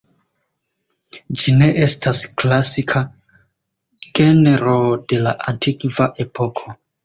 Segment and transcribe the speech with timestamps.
[1.41, 3.03] Ĝi ne estas klasika
[4.23, 4.77] genro
[5.15, 6.79] de la antikva epoko.